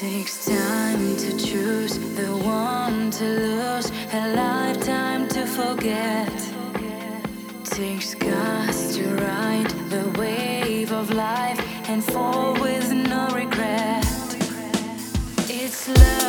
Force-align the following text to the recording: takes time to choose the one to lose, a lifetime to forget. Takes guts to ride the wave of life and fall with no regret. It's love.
takes 0.00 0.46
time 0.46 1.14
to 1.18 1.36
choose 1.36 1.98
the 2.16 2.34
one 2.42 3.10
to 3.10 3.22
lose, 3.22 3.90
a 4.14 4.34
lifetime 4.34 5.28
to 5.28 5.44
forget. 5.44 6.32
Takes 7.64 8.14
guts 8.14 8.96
to 8.96 9.04
ride 9.16 9.68
the 9.90 10.10
wave 10.18 10.90
of 10.90 11.10
life 11.10 11.60
and 11.90 12.02
fall 12.02 12.54
with 12.62 12.90
no 12.90 13.28
regret. 13.34 14.06
It's 15.50 15.86
love. 15.86 16.19